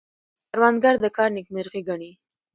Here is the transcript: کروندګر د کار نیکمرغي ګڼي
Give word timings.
کروندګر 0.51 0.95
د 1.03 1.05
کار 1.17 1.29
نیکمرغي 1.37 1.81
ګڼي 1.89 2.11